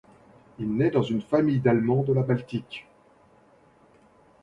[0.57, 2.87] Il naît dans une famille d'Allemands de la Baltique.